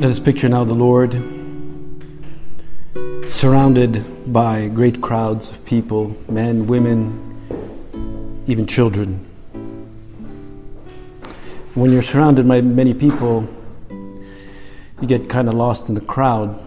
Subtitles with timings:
[0.00, 1.12] Let us picture now the Lord
[3.30, 9.18] surrounded by great crowds of people, men, women, even children.
[11.74, 13.46] When you're surrounded by many people,
[13.90, 16.66] you get kind of lost in the crowd.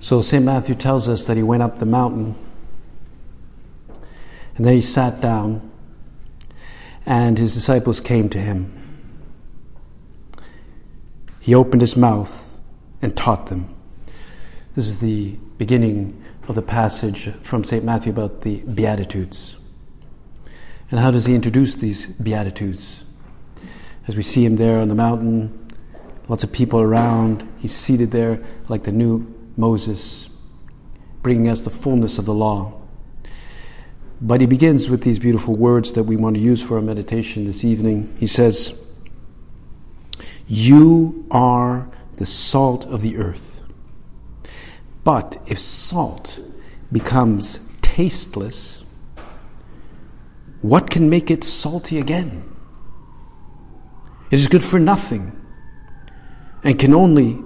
[0.00, 0.42] So St.
[0.42, 2.34] Matthew tells us that he went up the mountain
[4.56, 5.70] and then he sat down
[7.04, 8.81] and his disciples came to him
[11.42, 12.60] he opened his mouth
[13.02, 13.74] and taught them.
[14.76, 17.84] This is the beginning of the passage from St.
[17.84, 19.56] Matthew about the Beatitudes.
[20.92, 23.04] And how does he introduce these Beatitudes?
[24.06, 25.66] As we see him there on the mountain,
[26.28, 30.28] lots of people around, he's seated there like the new Moses,
[31.22, 32.80] bringing us the fullness of the law.
[34.20, 37.46] But he begins with these beautiful words that we want to use for our meditation
[37.46, 38.14] this evening.
[38.20, 38.78] He says,
[40.52, 43.62] you are the salt of the earth.
[45.02, 46.40] But if salt
[46.92, 48.84] becomes tasteless,
[50.60, 52.54] what can make it salty again?
[54.30, 55.40] It is good for nothing
[56.62, 57.42] and can only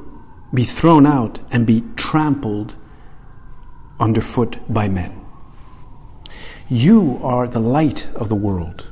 [0.52, 2.74] be thrown out and be trampled
[4.00, 5.24] underfoot by men.
[6.68, 8.90] You are the light of the world.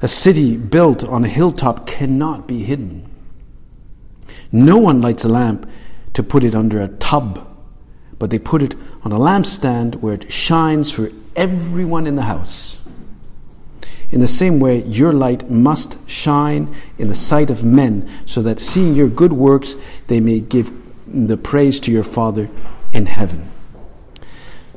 [0.00, 3.10] A city built on a hilltop cannot be hidden.
[4.52, 5.68] No one lights a lamp
[6.14, 7.44] to put it under a tub,
[8.18, 12.78] but they put it on a lampstand where it shines for everyone in the house.
[14.10, 18.60] In the same way, your light must shine in the sight of men, so that
[18.60, 19.76] seeing your good works,
[20.06, 20.72] they may give
[21.06, 22.48] the praise to your Father
[22.92, 23.50] in heaven.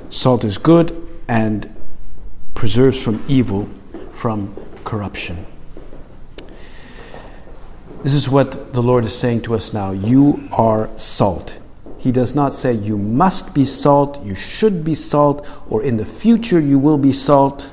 [0.09, 1.73] Salt is good and
[2.55, 3.69] preserves from evil,
[4.11, 5.45] from corruption.
[8.03, 9.91] This is what the Lord is saying to us now.
[9.91, 11.59] You are salt.
[11.99, 16.05] He does not say you must be salt, you should be salt, or in the
[16.05, 17.69] future you will be salt.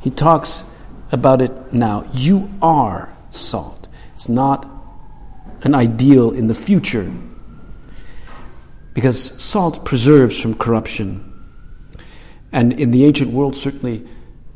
[0.00, 0.64] He talks
[1.12, 2.04] about it now.
[2.12, 3.86] You are salt.
[4.14, 4.68] It's not
[5.62, 7.10] an ideal in the future.
[8.94, 11.30] Because salt preserves from corruption.
[12.50, 14.06] And in the ancient world, certainly,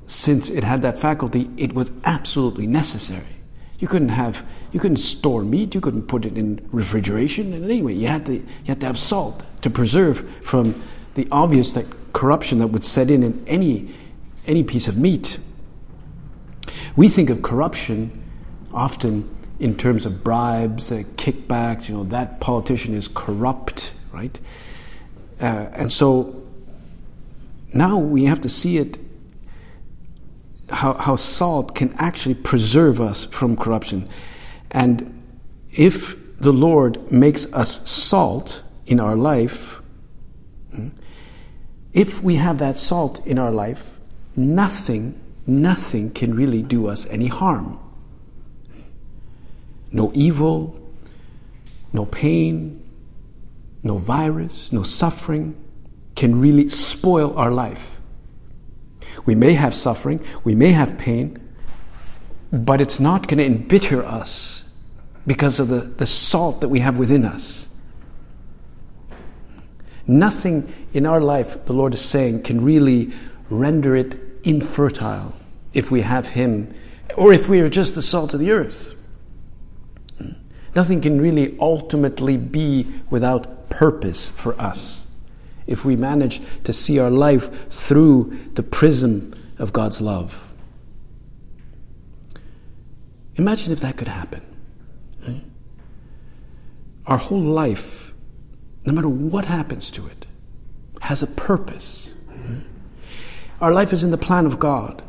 [0.09, 3.37] since it had that faculty, it was absolutely necessary.
[3.79, 7.93] You couldn't have, you couldn't store meat, you couldn't put it in refrigeration, and anyway,
[7.93, 10.83] you had to, you had to have salt to preserve from
[11.15, 13.95] the obvious that corruption that would set in in any,
[14.47, 15.39] any piece of meat.
[16.97, 18.25] We think of corruption
[18.73, 19.29] often
[19.61, 24.41] in terms of bribes, uh, kickbacks, you know, that politician is corrupt, right?
[25.39, 26.43] Uh, and so
[27.75, 28.99] now we have to see it
[30.71, 34.09] how, how salt can actually preserve us from corruption.
[34.71, 35.23] And
[35.73, 39.81] if the Lord makes us salt in our life,
[40.71, 40.89] hmm,
[41.93, 43.99] if we have that salt in our life,
[44.37, 47.79] nothing, nothing can really do us any harm.
[49.91, 50.79] No evil,
[51.93, 52.85] no pain,
[53.83, 55.57] no virus, no suffering
[56.15, 57.98] can really spoil our life.
[59.29, 61.39] We may have suffering, we may have pain,
[62.51, 64.65] but it's not going to embitter us
[65.27, 67.69] because of the, the salt that we have within us.
[70.07, 73.13] Nothing in our life, the Lord is saying, can really
[73.51, 75.35] render it infertile
[75.75, 76.75] if we have Him
[77.15, 78.95] or if we are just the salt of the earth.
[80.75, 85.05] Nothing can really ultimately be without purpose for us
[85.69, 90.49] if we manage to see our life through the prism of God's love.
[93.37, 94.43] Imagine if that could happen.
[97.07, 98.13] Our whole life,
[98.85, 100.27] no matter what happens to it,
[101.01, 102.11] has a purpose.
[103.61, 105.03] Our life is in the plan of God.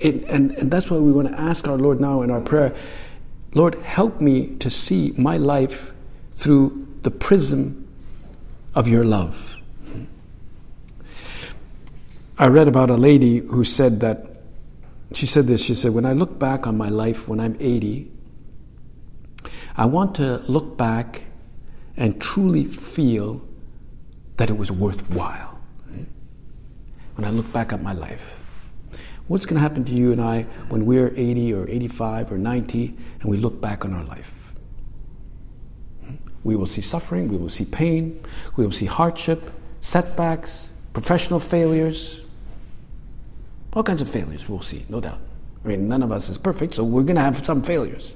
[0.00, 2.74] It, and, and that's why we want to ask our Lord now in our prayer
[3.52, 5.92] Lord, help me to see my life
[6.32, 7.79] through the prism
[8.74, 9.60] of your love.
[12.38, 14.42] I read about a lady who said that,
[15.12, 18.10] she said this, she said, when I look back on my life when I'm 80,
[19.76, 21.24] I want to look back
[21.96, 23.42] and truly feel
[24.36, 25.58] that it was worthwhile.
[27.16, 28.36] When I look back at my life.
[29.26, 32.96] What's going to happen to you and I when we're 80 or 85 or 90
[33.20, 34.39] and we look back on our life?
[36.44, 38.22] We will see suffering, we will see pain,
[38.56, 39.50] we will see hardship,
[39.80, 42.22] setbacks, professional failures,
[43.72, 45.20] all kinds of failures we'll see, no doubt.
[45.64, 48.14] I mean, none of us is perfect, so we're going to have some failures.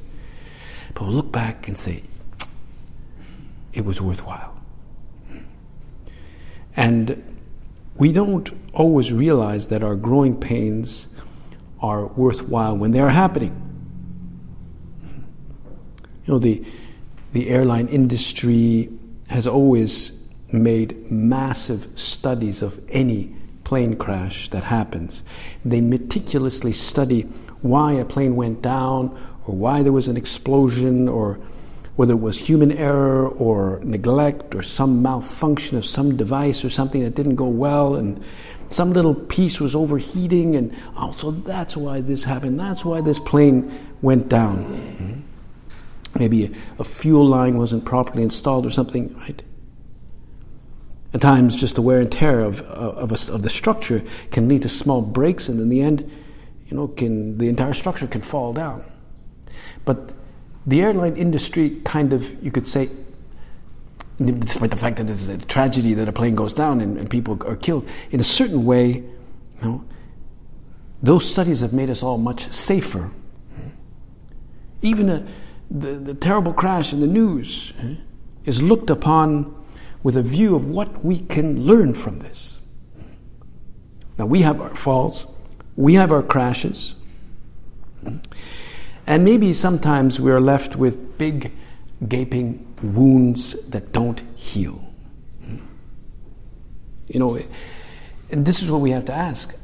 [0.94, 2.02] But we'll look back and say,
[3.72, 4.56] it was worthwhile.
[6.76, 7.22] And
[7.96, 11.06] we don't always realize that our growing pains
[11.80, 13.60] are worthwhile when they are happening.
[16.26, 16.64] You know, the,
[17.34, 18.88] the airline industry
[19.28, 20.12] has always
[20.52, 23.34] made massive studies of any
[23.64, 25.24] plane crash that happens.
[25.64, 27.22] They meticulously study
[27.62, 31.40] why a plane went down or why there was an explosion or
[31.96, 37.02] whether it was human error or neglect or some malfunction of some device or something
[37.02, 38.22] that didn't go well and
[38.70, 42.60] some little piece was overheating and oh, that's why this happened.
[42.60, 44.64] That's why this plane went down.
[44.64, 45.23] Mm-hmm
[46.18, 49.42] maybe a, a fuel line wasn't properly installed or something, right?
[51.12, 54.02] At times, just the wear and tear of, uh, of, a, of, the structure
[54.32, 56.10] can lead to small breaks, and in the end,
[56.66, 58.84] you know, can, the entire structure can fall down.
[59.84, 60.12] But
[60.66, 62.90] the airline industry kind of, you could say,
[64.18, 67.38] despite the fact that it's a tragedy that a plane goes down and, and people
[67.46, 69.84] are killed, in a certain way, you know,
[71.02, 73.10] those studies have made us all much safer.
[74.82, 75.26] Even a,
[75.70, 77.72] the, the terrible crash in the news
[78.44, 79.54] is looked upon
[80.02, 82.60] with a view of what we can learn from this.
[84.18, 85.26] Now, we have our faults,
[85.76, 86.94] we have our crashes,
[89.06, 91.52] and maybe sometimes we are left with big,
[92.06, 94.84] gaping wounds that don't heal.
[97.08, 97.38] You know,
[98.30, 99.54] and this is what we have to ask.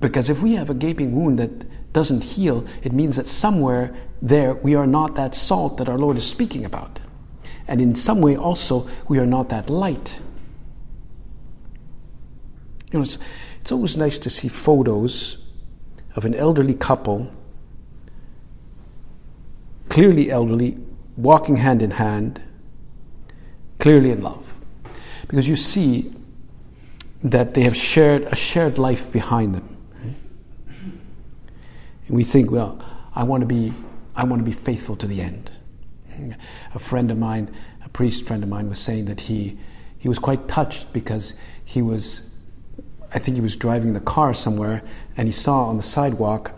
[0.00, 4.54] Because if we have a gaping wound that doesn't heal, it means that somewhere there
[4.54, 7.00] we are not that salt that our Lord is speaking about.
[7.66, 10.18] And in some way also, we are not that light.
[12.90, 13.18] You know, it's,
[13.60, 15.36] it's always nice to see photos
[16.16, 17.30] of an elderly couple,
[19.90, 20.78] clearly elderly,
[21.16, 22.42] walking hand in hand,
[23.78, 24.54] clearly in love.
[25.28, 26.12] Because you see
[27.22, 29.76] that they have shared a shared life behind them.
[32.06, 32.82] And we think, well,
[33.14, 33.74] I want to be
[34.18, 35.52] I want to be faithful to the end.
[36.74, 37.54] A friend of mine,
[37.84, 39.56] a priest friend of mine, was saying that he,
[39.96, 41.34] he was quite touched because
[41.64, 42.28] he was,
[43.14, 44.82] I think he was driving the car somewhere
[45.16, 46.50] and he saw on the sidewalk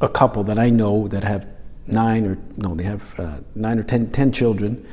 [0.00, 1.46] a couple that I know that have
[1.86, 4.84] nine or, no, they have uh, nine or ten, ten children.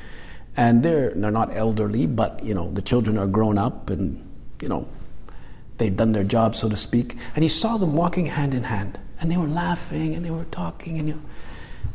[0.56, 4.24] And they're, they're not elderly, but, you know, the children are grown up and,
[4.62, 4.88] you know,
[5.80, 7.18] they've done their job, so to speak.
[7.36, 9.00] And he saw them walking hand in hand.
[9.20, 11.22] And they were laughing and they were talking and, you know,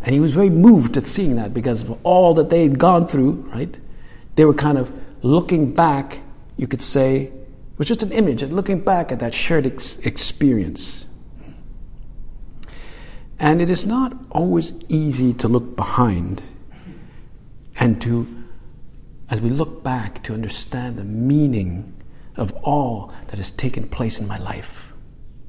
[0.02, 3.06] and he was very moved at seeing that because of all that they had gone
[3.06, 3.76] through, right?
[4.34, 4.90] They were kind of
[5.22, 6.20] looking back,
[6.56, 9.98] you could say, it was just an image, and looking back at that shared ex-
[9.98, 11.06] experience.
[13.38, 16.42] And it is not always easy to look behind
[17.76, 18.26] and to,
[19.30, 21.94] as we look back, to understand the meaning
[22.36, 24.92] of all that has taken place in my life.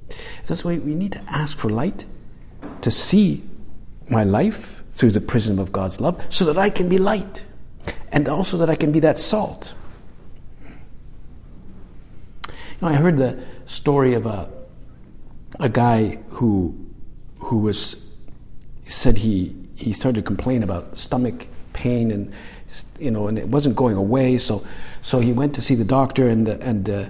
[0.10, 0.16] So
[0.48, 2.06] that's why we need to ask for light
[2.82, 3.44] to see
[4.12, 7.44] my life through the prism of God's love so that I can be light
[8.12, 9.74] and also that I can be that salt.
[10.76, 14.50] You know, I heard the story of a,
[15.60, 16.76] a guy who,
[17.40, 17.96] who was,
[18.86, 22.34] said he, he started to complain about stomach pain and,
[23.00, 24.38] you know, and it wasn't going away.
[24.38, 24.66] So,
[25.02, 27.06] so he went to see the doctor and, and, uh,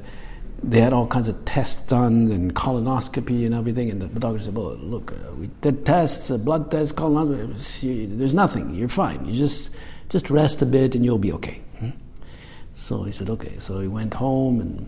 [0.64, 3.90] they had all kinds of tests done and colonoscopy and everything.
[3.90, 8.18] And the doctor said, "Well, look, uh, we did tests, uh, blood tests, colonoscopy.
[8.18, 8.76] There's nothing.
[8.76, 9.26] You're fine.
[9.26, 9.72] You just
[10.10, 11.90] just rest a bit and you'll be okay." Hmm?
[12.76, 14.88] So he said, "Okay." So he went home, and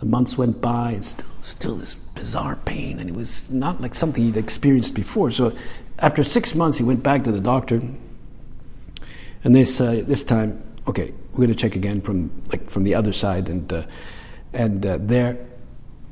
[0.00, 3.94] the months went by, and still still this bizarre pain, and it was not like
[3.94, 5.30] something he'd experienced before.
[5.30, 5.54] So
[6.00, 7.80] after six months, he went back to the doctor,
[9.44, 12.94] and this uh, this time, okay, we're going to check again from like from the
[12.94, 13.72] other side and.
[13.72, 13.84] Uh,
[14.52, 15.38] and uh, there,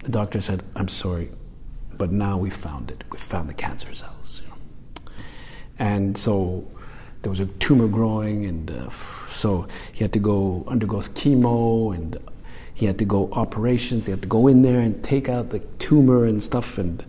[0.04, 1.30] the doctor said, I'm sorry,
[1.97, 3.04] but now we found it.
[3.11, 4.42] We found the cancer cells.
[4.42, 5.12] You know?
[5.78, 6.66] And so
[7.23, 8.90] there was a tumor growing, and uh,
[9.28, 12.16] so he had to go undergo chemo, and
[12.75, 14.07] he had to go operations.
[14.07, 16.78] He had to go in there and take out the tumor and stuff.
[16.78, 17.04] And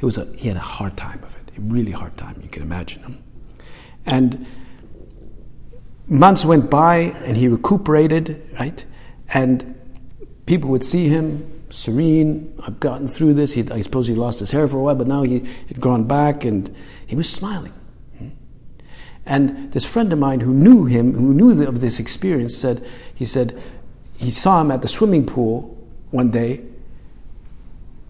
[0.00, 2.40] it was a, he had a hard time of it, a really hard time.
[2.42, 3.22] You can imagine him.
[4.06, 4.46] And
[6.08, 8.82] months went by, and he recuperated, right?
[9.28, 9.79] And
[10.50, 12.52] people would see him serene.
[12.60, 13.52] I've gotten through this.
[13.52, 16.08] He, I suppose he lost his hair for a while, but now he had grown
[16.08, 16.74] back, and
[17.06, 17.72] he was smiling.
[19.24, 23.26] And this friend of mine who knew him, who knew of this experience, said, he
[23.26, 23.62] said,
[24.18, 25.78] he saw him at the swimming pool
[26.10, 26.64] one day,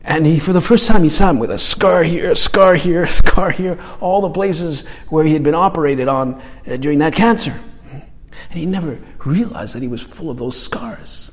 [0.02, 2.74] and he, for the first time, he saw him with a scar here, a scar
[2.74, 7.00] here, a scar here, all the places where he had been operated on uh, during
[7.00, 7.60] that cancer.
[7.92, 11.30] And he never realized that he was full of those scars.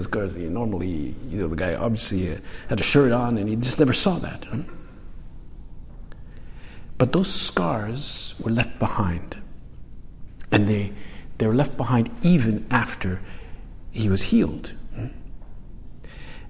[0.00, 2.38] Because, normally, you know, the guy obviously uh,
[2.70, 4.46] had a shirt on and he just never saw that.
[6.96, 9.36] But those scars were left behind.
[10.50, 10.94] And they,
[11.36, 13.20] they were left behind even after
[13.90, 14.72] he was healed.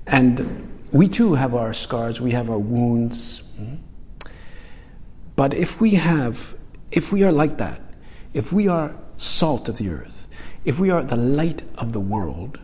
[0.07, 3.43] And we too have our scars, we have our wounds.
[5.35, 6.55] But if we have,
[6.93, 7.81] if we are like that,
[8.35, 10.29] if we are salt of the earth,
[10.65, 12.61] if we are the light of the world,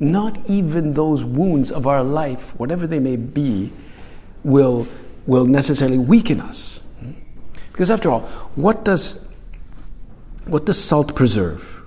[0.00, 3.72] not even those wounds of our life, whatever they may be,
[4.44, 4.86] will,
[5.26, 6.80] will necessarily weaken us.
[7.72, 8.22] Because after all,
[8.54, 9.26] what does,
[10.46, 11.82] what does salt preserve?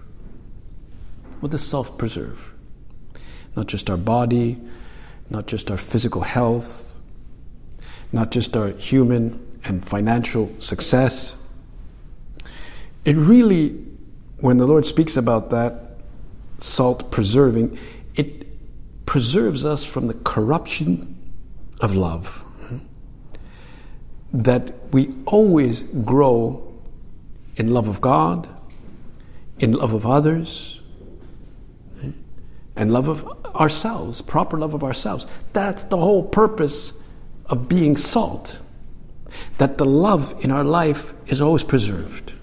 [1.40, 2.54] What does salt preserve?
[3.56, 4.60] Not just our body,
[5.30, 6.98] not just our physical health,
[8.12, 11.36] not just our human and financial success.
[13.06, 13.70] It really,
[14.40, 15.98] when the Lord speaks about that,
[16.60, 17.78] salt preserving,
[18.16, 18.48] it
[19.06, 21.18] preserves us from the corruption
[21.80, 22.44] of love.
[24.34, 26.74] That we always grow
[27.58, 28.48] in love of God,
[29.60, 30.80] in love of others,
[32.76, 35.28] and love of ourselves, proper love of ourselves.
[35.54, 36.94] That's the whole purpose
[37.48, 38.58] of being salt.
[39.58, 42.34] That the love in our life is always preserved.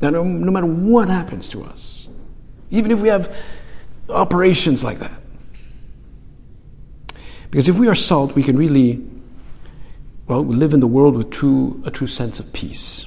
[0.00, 2.08] That no, no matter what happens to us,
[2.70, 3.34] even if we have
[4.10, 5.20] operations like that.
[7.50, 9.04] Because if we are salt, we can really,
[10.26, 13.06] well, live in the world with true, a true sense of peace.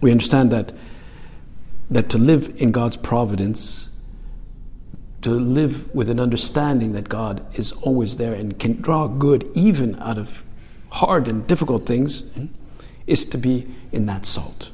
[0.00, 0.72] We understand that
[1.90, 3.88] that to live in God's providence,
[5.22, 9.98] to live with an understanding that God is always there and can draw good even
[9.98, 10.44] out of
[10.90, 12.22] hard and difficult things,
[13.06, 14.70] is to be in that salt.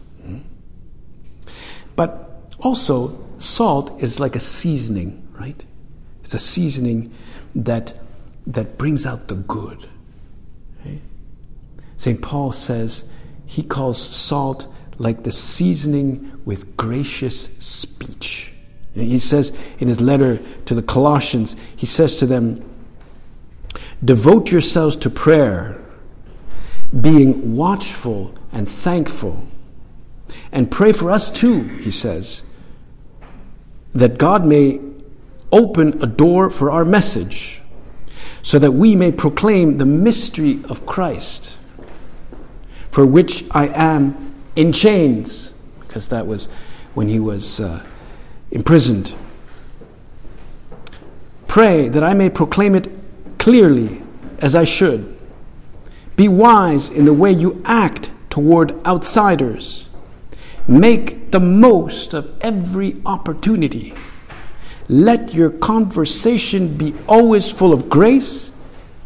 [1.97, 5.65] But also, salt is like a seasoning, right?
[6.23, 7.15] It's a seasoning
[7.55, 7.95] that,
[8.47, 9.89] that brings out the good.
[11.97, 12.21] St.
[12.21, 13.05] Paul says
[13.47, 14.67] he calls salt
[14.99, 18.53] like the seasoning with gracious speech.
[18.95, 22.63] He says in his letter to the Colossians, he says to them,
[24.05, 25.81] Devote yourselves to prayer,
[27.01, 29.43] being watchful and thankful.
[30.53, 32.43] And pray for us too, he says,
[33.97, 34.81] that God may
[35.53, 37.61] open a door for our message,
[38.43, 41.57] so that we may proclaim the mystery of Christ,
[42.91, 46.49] for which I am in chains, because that was
[46.95, 47.85] when he was uh,
[48.51, 49.15] imprisoned.
[51.49, 52.91] Pray that I may proclaim it
[53.39, 54.03] clearly
[54.39, 55.19] as I should.
[56.17, 59.89] Be wise in the way you act toward outsiders.
[60.69, 63.95] Make the most of every opportunity.
[64.89, 68.51] Let your conversation be always full of grace,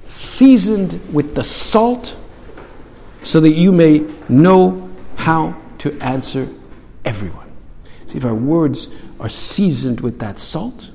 [0.05, 2.17] seasoned with the salt,
[3.23, 6.49] so that you may know how to answer
[7.05, 7.51] everyone.
[8.07, 8.89] See, if our words
[9.19, 10.91] are seasoned with that salt,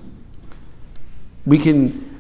[1.45, 2.19] we can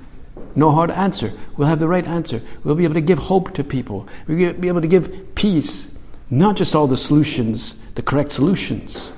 [0.55, 1.33] know how to answer.
[1.57, 2.41] We'll have the right answer.
[2.63, 4.07] We'll be able to give hope to people.
[4.27, 5.89] We'll be able to give peace,
[6.29, 9.11] not just all the solutions, the correct solutions,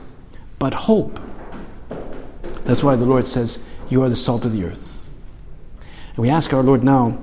[0.59, 1.19] but hope.
[2.63, 5.09] That's why the Lord says, You are the salt of the earth.
[6.15, 7.17] And we ask our Lord now,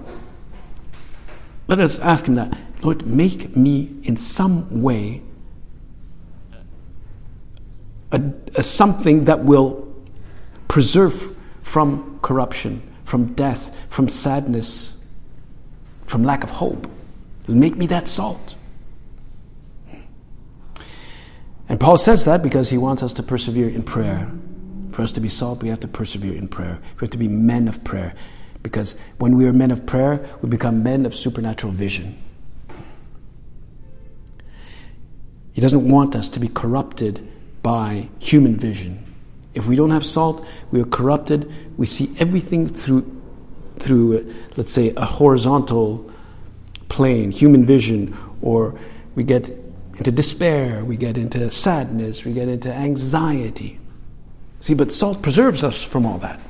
[1.66, 5.22] let us ask Him that, Lord, make me in some way
[8.12, 8.20] a,
[8.54, 9.92] a something that will
[10.68, 14.96] preserve from corruption, from death, from sadness,
[16.04, 16.88] from lack of hope.
[17.48, 18.56] Make me that salt.
[21.68, 24.30] And Paul says that because he wants us to persevere in prayer.
[24.92, 26.78] For us to be salt, we have to persevere in prayer.
[26.96, 28.14] We have to be men of prayer.
[28.62, 32.18] Because when we are men of prayer, we become men of supernatural vision.
[35.52, 37.26] He doesn't want us to be corrupted
[37.62, 39.04] by human vision.
[39.54, 41.50] If we don't have salt, we are corrupted.
[41.76, 43.22] We see everything through,
[43.78, 46.10] through uh, let's say, a horizontal
[46.88, 48.78] plane, human vision, or
[49.14, 49.63] we get
[49.96, 53.78] into despair, we get into sadness, we get into anxiety.
[54.60, 56.40] See, but salt preserves us from all that.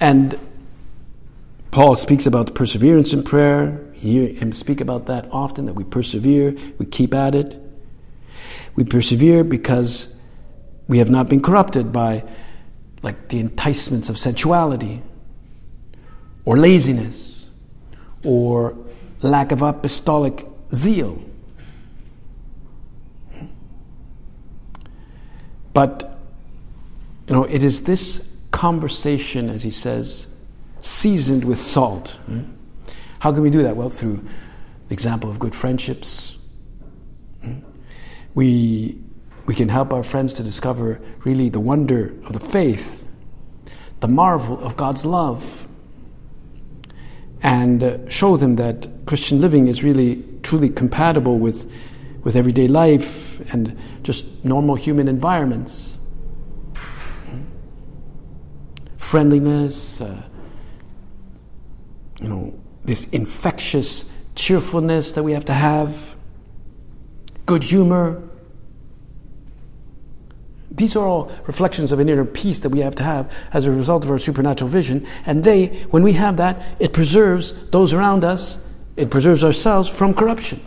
[0.00, 0.38] And
[1.70, 3.80] Paul speaks about perseverance in prayer.
[3.94, 7.60] Hear him speak about that often, that we persevere, we keep at it.
[8.76, 10.08] We persevere because
[10.88, 12.24] we have not been corrupted by
[13.02, 15.02] like the enticements of sensuality
[16.44, 17.46] or laziness
[18.22, 18.76] or
[19.28, 21.22] lack of apostolic zeal.
[25.72, 26.18] But
[27.26, 30.28] you know, it is this conversation, as he says,
[30.78, 32.18] seasoned with salt.
[32.26, 32.42] Hmm?
[33.18, 33.76] How can we do that?
[33.76, 34.24] Well, through
[34.88, 36.36] the example of good friendships.
[37.40, 37.60] Hmm?
[38.34, 39.00] We,
[39.46, 43.02] we can help our friends to discover really the wonder of the faith,
[44.00, 45.66] the marvel of God's love,
[47.44, 51.70] and uh, show them that Christian living is really truly compatible with,
[52.22, 55.98] with everyday life and just normal human environments.
[58.96, 60.26] Friendliness, uh,
[62.18, 66.14] you know, this infectious cheerfulness that we have to have,
[67.44, 68.22] good humor.
[70.74, 73.70] These are all reflections of an inner peace that we have to have as a
[73.70, 75.06] result of our supernatural vision.
[75.24, 78.58] And they, when we have that, it preserves those around us,
[78.96, 80.60] it preserves ourselves from corruption.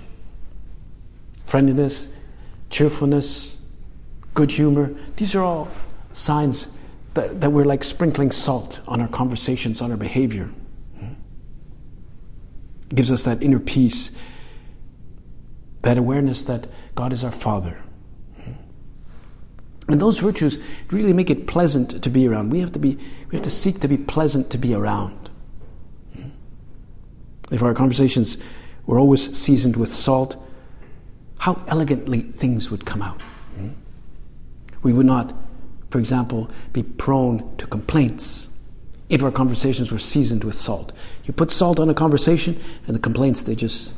[1.46, 2.08] Friendliness,
[2.70, 3.58] cheerfulness,
[4.34, 5.70] good humor, these are all
[6.14, 6.68] signs
[7.14, 10.50] that, that we're like sprinkling salt on our conversations, on our behavior
[12.94, 14.12] gives us that inner peace,
[15.82, 17.78] that awareness that God is our Father.
[19.88, 20.58] And those virtues
[20.92, 22.50] really make it pleasant to be around.
[22.50, 22.98] We have to be
[23.30, 25.30] we have to seek to be pleasant to be around.
[26.14, 26.30] Hmm.
[27.52, 28.38] If our conversations
[28.86, 30.36] were always seasoned with salt,
[31.40, 33.22] how elegantly things would come out.
[33.56, 33.70] Hmm.
[34.84, 35.34] We would not,
[35.90, 38.50] for example, be prone to complaints
[39.10, 40.92] if our conversations were seasoned with salt.
[41.24, 43.94] You put salt on a conversation, and the complaints, they just.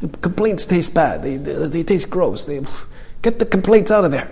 [0.00, 1.22] The complaints taste bad.
[1.22, 2.44] They, they, they taste gross.
[2.44, 2.60] They,
[3.22, 4.30] get the complaints out of there.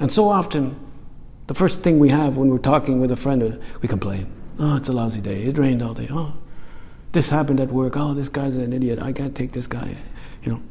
[0.00, 0.78] And so often,
[1.46, 4.30] the first thing we have when we're talking with a friend, uh, we complain.
[4.58, 5.44] Oh, it's a lousy day.
[5.44, 6.08] It rained all day.
[6.10, 6.34] Oh,
[7.12, 7.96] this happened at work.
[7.96, 9.00] Oh, this guy's an idiot.
[9.00, 9.96] I can't take this guy.
[10.42, 10.62] You know.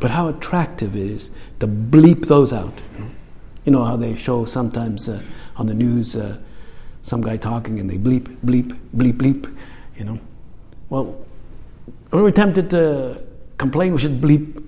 [0.00, 2.74] But how attractive it is to bleep those out.
[3.64, 5.22] You know, how they show sometimes uh,
[5.56, 6.38] on the news uh,
[7.02, 9.56] some guy talking and they bleep, bleep, bleep, bleep,
[9.96, 10.18] you know.
[10.88, 11.24] Well,
[12.10, 13.22] when we're tempted to
[13.58, 14.62] complain, we should bleep.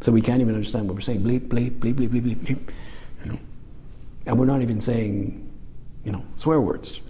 [0.00, 1.20] So we can't even understand what we're saying.
[1.20, 2.70] Bleep, bleep, bleep, bleep, bleep, bleep, bleep,
[3.24, 3.38] you know.
[4.26, 5.50] And we're not even saying,
[6.04, 7.00] you know, swear words.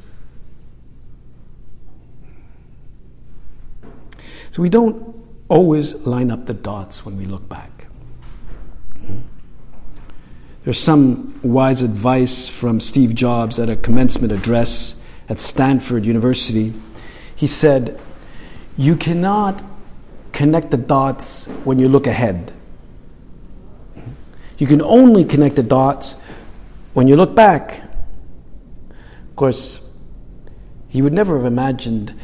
[4.50, 5.16] So we don't
[5.48, 7.86] always line up the dots when we look back.
[10.64, 14.94] There's some wise advice from Steve Jobs at a commencement address
[15.28, 16.74] at Stanford University.
[17.34, 17.98] He said,
[18.76, 19.64] You cannot
[20.32, 22.52] connect the dots when you look ahead.
[24.60, 26.14] You can only connect the dots
[26.92, 27.82] when you look back.
[29.30, 29.80] Of course,
[30.88, 32.14] he would never have imagined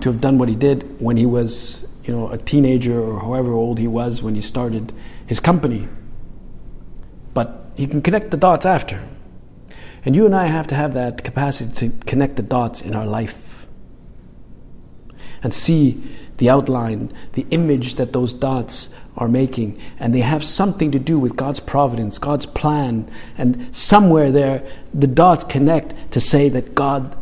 [0.00, 3.52] to have done what he did when he was, you know, a teenager or however
[3.52, 4.92] old he was when he started
[5.26, 5.88] his company
[7.34, 9.02] but he can connect the dots after.
[10.04, 13.06] And you and I have to have that capacity to connect the dots in our
[13.06, 13.66] life
[15.42, 16.02] and see
[16.40, 19.78] the outline, the image that those dots are making.
[19.98, 23.10] And they have something to do with God's providence, God's plan.
[23.36, 27.14] And somewhere there, the dots connect to say that God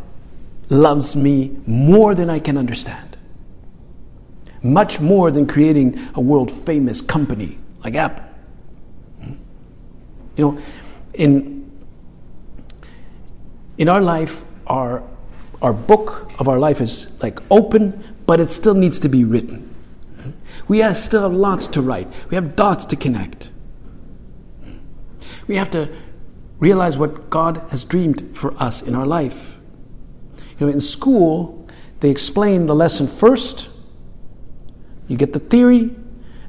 [0.70, 3.16] loves me more than I can understand.
[4.62, 8.24] Much more than creating a world famous company like Apple.
[10.36, 10.62] You know,
[11.14, 11.68] in,
[13.78, 15.02] in our life, our,
[15.60, 19.74] our book of our life is like open, but it still needs to be written.
[20.68, 22.08] We have, still have lots to write.
[22.28, 23.50] We have dots to connect.
[25.46, 25.88] We have to
[26.58, 29.56] realize what God has dreamed for us in our life.
[30.58, 33.70] You know, in school, they explain the lesson first.
[35.06, 35.96] You get the theory,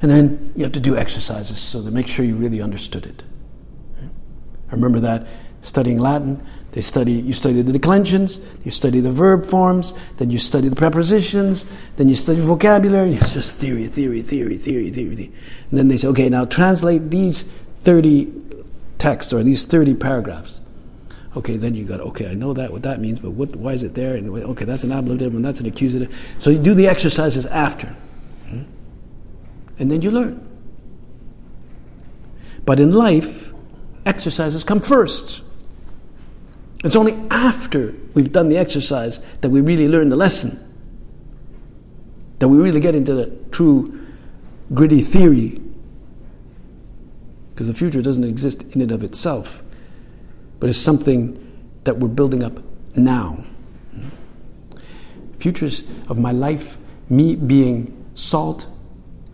[0.02, 3.24] and then you have to do exercises so to make sure you really understood it.
[4.70, 5.28] I remember that
[5.62, 10.38] studying Latin, They study, you study the declensions, you study the verb forms, then you
[10.38, 11.66] study the prepositions,
[11.98, 15.32] then you study vocabulary, it's just theory, theory, theory, theory, theory.
[15.72, 17.44] And then they say, okay, now translate these
[17.82, 18.32] 30
[19.00, 20.62] texts or these 30 paragraphs.
[21.36, 23.84] Okay, then you got, okay, I know that, what that means, but what, why is
[23.84, 24.16] it there?
[24.16, 26.16] And okay, that's an ablative and that's an accusative.
[26.38, 27.88] So you do the exercises after.
[28.48, 28.64] Hmm?
[29.80, 30.46] And then you learn.
[32.66, 33.52] But in life,
[34.06, 35.42] exercises come first.
[36.84, 40.66] It's only after we've done the exercise that we really learn the lesson,
[42.40, 44.06] that we really get into the true
[44.74, 45.62] gritty theory.
[47.50, 49.62] Because the future doesn't exist in and of itself,
[50.60, 51.46] but it's something
[51.84, 52.54] that we're building up
[52.96, 53.44] now.
[55.40, 56.78] Futures of my life,
[57.10, 58.68] me being salt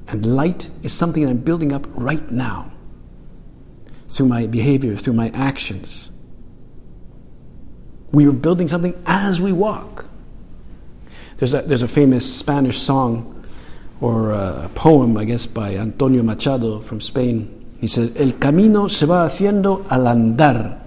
[0.07, 2.71] and light, is something I'm building up right now
[4.07, 6.09] through my behavior, through my actions.
[8.15, 10.05] We are building something as we walk.
[11.35, 13.45] There's a, there's a famous Spanish song
[13.99, 17.75] or uh, a poem, I guess, by Antonio Machado from Spain.
[17.81, 20.79] He said, El camino se va haciendo al andar.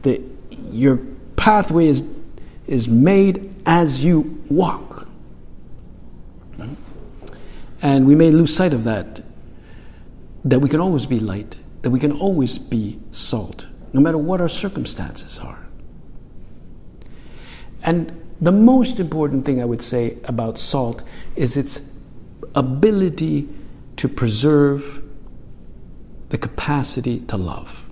[0.00, 0.22] The,
[0.70, 0.96] your
[1.36, 2.02] pathway is,
[2.66, 5.06] is made as you walk.
[7.82, 9.22] And we may lose sight of that,
[10.46, 14.40] that we can always be light, that we can always be salt, no matter what
[14.40, 15.66] our circumstances are.
[17.82, 21.02] And the most important thing I would say about salt
[21.36, 21.80] is its
[22.54, 23.48] ability
[23.96, 25.02] to preserve
[26.30, 27.86] the capacity to love.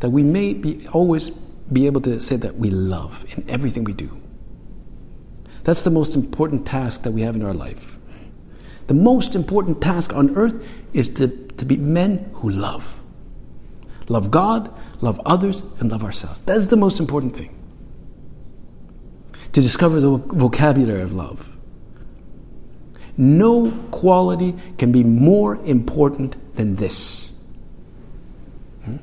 [0.00, 1.30] That we may be always
[1.72, 4.20] be able to say that we love in everything we do.
[5.64, 7.96] That's the most important task that we have in our life.
[8.88, 13.00] The most important task on earth is to, to be men who love.
[14.08, 16.40] Love God, love others, and love ourselves.
[16.46, 17.56] That's the most important thing
[19.52, 21.48] to discover the vocabulary of love.
[23.16, 27.30] No quality can be more important than this.
[28.84, 28.96] Hmm?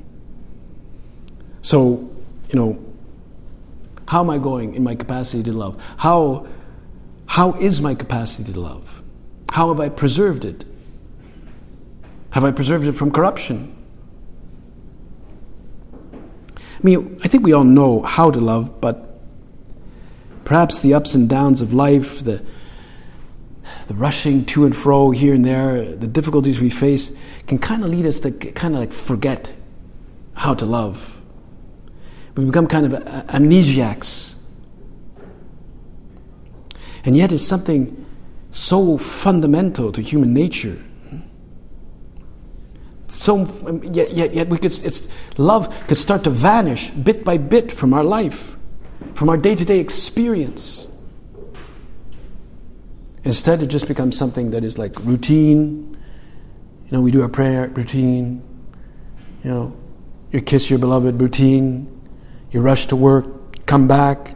[1.61, 2.09] So,
[2.49, 2.83] you know,
[4.07, 5.79] how am I going in my capacity to love?
[5.97, 6.47] How,
[7.27, 9.03] how is my capacity to love?
[9.51, 10.65] How have I preserved it?
[12.31, 13.75] Have I preserved it from corruption?
[16.53, 19.08] I mean, I think we all know how to love, but
[20.49, 22.43] Perhaps the ups and downs of life, the,
[23.85, 27.11] the rushing to and fro here and there, the difficulties we face
[27.45, 29.53] can kind of lead us to kind of like forget
[30.33, 31.21] how to love.
[32.33, 34.33] We become kind of amnesiacs.
[37.05, 38.03] And yet it's something
[38.51, 40.81] so fundamental to human nature.
[43.05, 43.45] So
[43.83, 45.07] yet, yet, yet we could, it's,
[45.37, 48.55] love could start to vanish bit by bit from our life
[49.15, 50.87] from our day to day experience.
[53.23, 55.97] Instead, it just becomes something that is like routine.
[56.85, 58.41] You know, we do our prayer, routine.
[59.43, 59.77] You know,
[60.31, 61.99] you kiss your beloved, routine.
[62.51, 64.35] You rush to work, come back.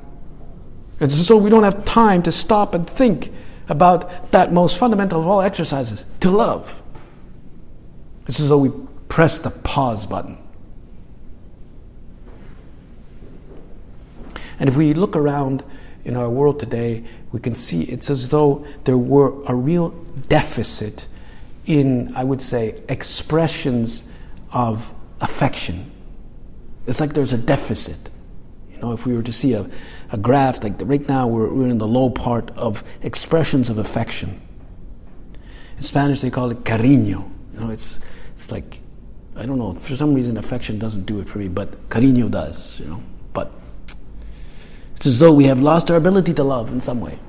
[1.00, 3.32] And so we don't have time to stop and think
[3.70, 6.82] about that most fundamental of all exercises to love.
[8.26, 8.72] This is though we
[9.08, 10.38] press the pause button.
[14.60, 15.64] And if we look around
[16.06, 19.90] in our world today, we can see it's as though there were a real
[20.28, 21.08] deficit
[21.66, 24.04] in, I would say, expressions
[24.52, 25.90] of affection.
[26.88, 28.10] It's like there's a deficit.
[28.72, 29.70] You know, if we were to see a,
[30.12, 33.78] a graph, like the, right now we're, we're in the low part of expressions of
[33.78, 34.42] affection.
[35.78, 37.30] In Spanish they call it cariño.
[37.54, 38.00] You know, it's,
[38.36, 38.80] it's like,
[39.36, 42.78] I don't know, for some reason affection doesn't do it for me, but cariño does,
[42.80, 43.02] you know.
[45.04, 47.20] It's as though we have lost our ability to love in some way.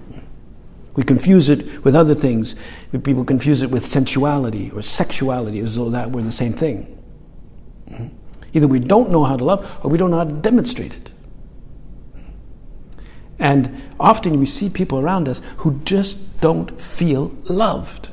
[0.95, 2.55] We confuse it with other things.
[3.03, 6.97] People confuse it with sensuality or sexuality as though that were the same thing.
[7.91, 8.07] Mm-hmm.
[8.53, 11.11] Either we don't know how to love or we don't know how to demonstrate it.
[13.41, 18.11] And often we see people around us who just don't feel loved.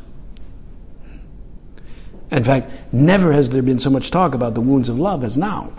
[2.32, 5.38] In fact, never has there been so much talk about the wounds of love as
[5.38, 5.71] now.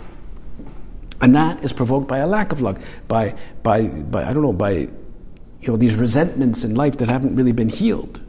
[1.23, 3.33] And that is provoked by a lack of luck, by,
[3.63, 7.53] by, by I don't know, by you know, these resentments in life that haven't really
[7.53, 8.19] been healed.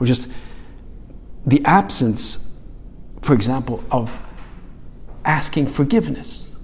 [0.00, 0.28] Or just
[1.46, 2.40] the absence,
[3.22, 4.18] for example, of
[5.24, 6.56] asking forgiveness.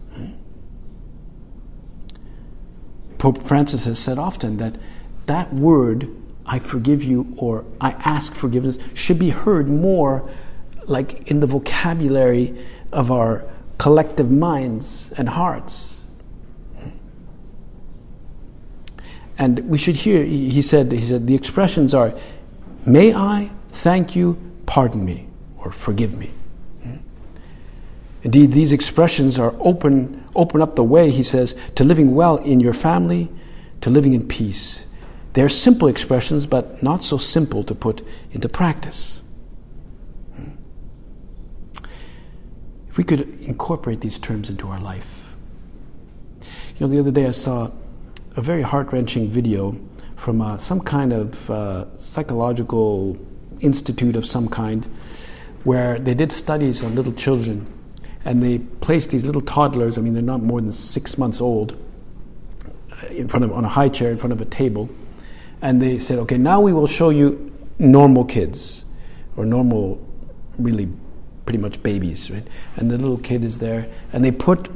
[3.18, 4.74] Pope Francis has said often that
[5.27, 6.09] that word,
[6.44, 10.29] I forgive you or I ask forgiveness, should be heard more
[10.87, 16.00] like in the vocabulary of our collective minds and hearts.
[19.37, 22.14] And we should hear, he said, he said, the expressions are,
[22.87, 25.26] may I, thank you, pardon me,
[25.58, 26.30] or forgive me.
[28.22, 32.58] Indeed, these expressions are open, open up the way, he says, to living well in
[32.58, 33.28] your family,
[33.82, 34.87] to living in peace.
[35.34, 39.20] They're simple expressions, but not so simple to put into practice.
[42.94, 45.26] If we could incorporate these terms into our life.
[46.40, 46.46] You
[46.78, 47.72] know, the other day I saw
[48.37, 49.76] a very heart wrenching video
[50.14, 53.18] from uh, some kind of uh, psychological
[53.59, 54.87] institute of some kind
[55.64, 57.66] where they did studies on little children
[58.24, 61.76] and they placed these little toddlers, I mean, they're not more than six months old,
[62.92, 64.88] uh, in front of, on a high chair in front of a table.
[65.62, 68.85] And they said, okay, now we will show you normal kids
[69.37, 70.00] or normal,
[70.59, 70.88] really
[71.46, 72.46] pretty much babies, right?
[72.76, 74.68] And the little kid is there, and they put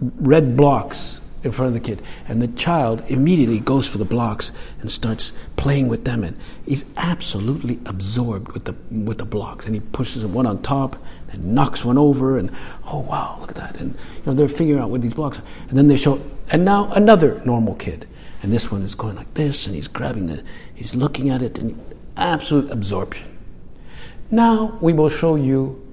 [0.00, 2.02] red blocks in front of the kid.
[2.28, 6.22] And the child immediately goes for the blocks and starts playing with them.
[6.22, 9.66] And he's absolutely absorbed with the, with the blocks.
[9.66, 10.96] And he pushes one on top
[11.32, 12.38] and knocks one over.
[12.38, 12.50] And
[12.86, 13.80] oh, wow, look at that.
[13.80, 15.44] And you know, they're figuring out what these blocks are.
[15.68, 18.06] And then they show, and now another normal kid.
[18.42, 20.42] And this one is going like this, and he's grabbing the,
[20.74, 21.78] he's looking at it, and
[22.16, 23.29] absolute absorption.
[24.30, 25.86] Now we will show you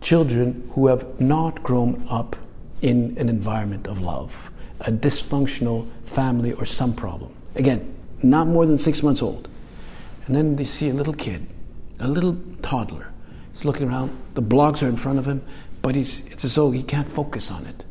[0.00, 2.36] children who have not grown up
[2.82, 4.50] in an environment of love
[4.82, 7.34] a dysfunctional family or some problem.
[7.56, 9.48] Again, not more than six months old.
[10.26, 11.46] And then they see a little kid,
[11.98, 13.12] a little toddler.
[13.52, 15.42] He's looking around, the blocks are in front of him,
[15.82, 17.84] but he's, it's as though he can't focus on it.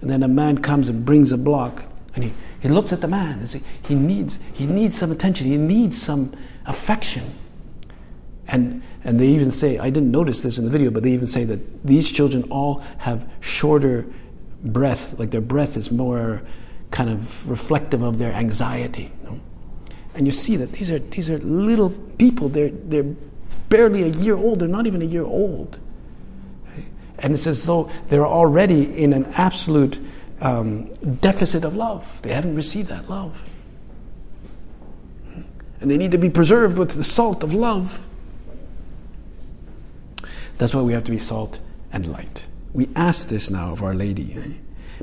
[0.00, 3.08] And then a man comes and brings a block, and he, he looks at the
[3.08, 3.46] man.
[3.46, 6.34] He, he, needs, he needs some attention, he needs some
[6.66, 7.32] affection.
[8.50, 11.28] And, and they even say, I didn't notice this in the video, but they even
[11.28, 14.06] say that these children all have shorter
[14.64, 16.42] breath, like their breath is more
[16.90, 19.12] kind of reflective of their anxiety.
[19.22, 19.40] You know?
[20.14, 22.48] And you see that these are these are little people.
[22.48, 23.14] They're they're
[23.68, 24.58] barely a year old.
[24.58, 25.78] They're not even a year old.
[27.20, 30.00] And it's as though they're already in an absolute
[30.40, 30.86] um,
[31.20, 32.04] deficit of love.
[32.22, 33.44] They haven't received that love.
[35.80, 38.04] And they need to be preserved with the salt of love.
[40.60, 41.58] That's why we have to be salt
[41.90, 42.44] and light.
[42.74, 44.36] We ask this now of Our Lady.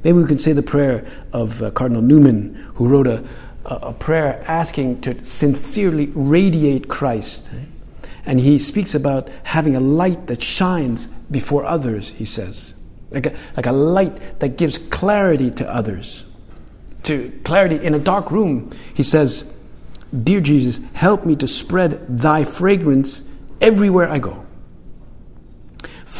[0.03, 3.25] Maybe we could say the prayer of uh, Cardinal Newman, who wrote a,
[3.65, 7.49] a, prayer asking to sincerely radiate Christ.
[8.23, 12.75] And he speaks about having a light that shines before others, he says.
[13.09, 16.23] Like a, like a light that gives clarity to others.
[17.05, 19.43] To clarity in a dark room, he says,
[20.23, 23.23] Dear Jesus, help me to spread thy fragrance
[23.59, 24.45] everywhere I go.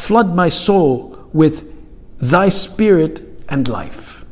[0.08, 1.70] Flood my soul with
[2.18, 4.24] thy spirit and life.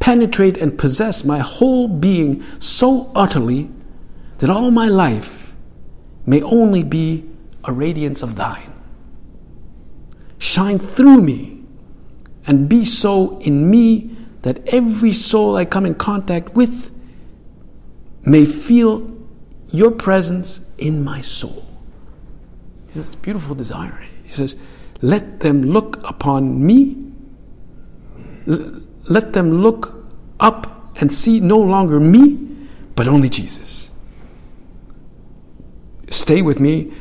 [0.00, 3.70] Penetrate and possess my whole being so utterly
[4.38, 5.54] that all my life
[6.26, 7.24] may only be
[7.62, 8.72] a radiance of thine.
[10.38, 11.62] Shine through me
[12.44, 14.10] and be so in me
[14.42, 16.92] that every soul I come in contact with
[18.24, 19.08] may feel
[19.68, 21.64] your presence in my soul.
[22.96, 23.96] It's a beautiful desire.
[24.24, 24.56] He says,
[25.02, 26.96] let them look upon me.
[28.46, 29.94] Let them look
[30.38, 33.90] up and see no longer me, but only Jesus.
[36.10, 36.92] Stay with me,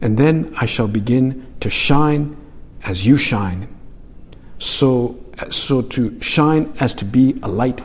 [0.00, 2.36] and then I shall begin to shine
[2.84, 3.68] as you shine.
[4.58, 5.18] So,
[5.50, 7.82] so to shine as to be a light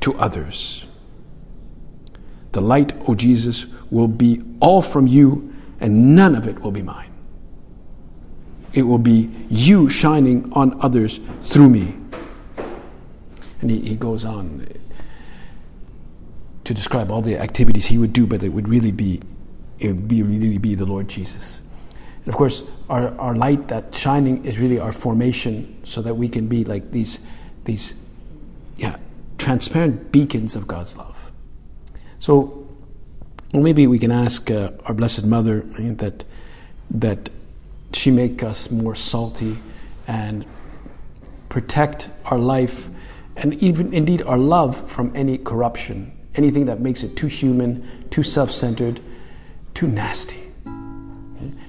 [0.00, 0.84] to others.
[2.52, 6.82] The light, O Jesus, will be all from you, and none of it will be
[6.82, 7.11] mine.
[8.72, 11.96] It will be you shining on others through me.
[13.60, 14.66] And he, he goes on
[16.64, 19.20] to describe all the activities he would do, but it would really be,
[19.78, 21.60] it would be really be the Lord Jesus.
[22.24, 26.28] And of course, our, our light, that shining, is really our formation, so that we
[26.28, 27.18] can be like these,
[27.64, 27.94] these,
[28.76, 28.96] yeah,
[29.38, 31.16] transparent beacons of God's love.
[32.20, 32.68] So,
[33.52, 36.24] well, maybe we can ask uh, our Blessed Mother that
[36.90, 37.30] that
[37.94, 39.58] she make us more salty
[40.06, 40.44] and
[41.48, 42.88] protect our life
[43.36, 48.22] and even indeed our love from any corruption, anything that makes it too human, too
[48.22, 49.00] self-centered,
[49.74, 50.38] too nasty.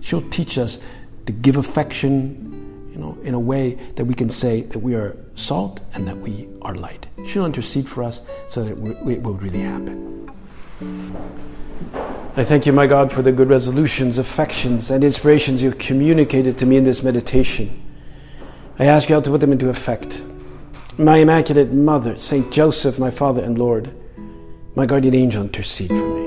[0.01, 0.79] She'll teach us
[1.25, 5.15] to give affection, you know, in a way that we can say that we are
[5.35, 7.07] salt and that we are light.
[7.25, 10.29] She'll intercede for us so that it will really happen.
[12.35, 16.57] I thank you, my God, for the good resolutions, affections, and inspirations you have communicated
[16.57, 17.79] to me in this meditation.
[18.79, 20.23] I ask you to put them into effect.
[20.97, 23.93] My Immaculate Mother, Saint Joseph, my Father and Lord,
[24.75, 26.22] My guardian angel, intercede for me.